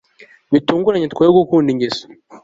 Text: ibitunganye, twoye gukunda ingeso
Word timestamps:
ibitunganye, 0.49 1.07
twoye 1.13 1.29
gukunda 1.39 1.69
ingeso 1.73 2.03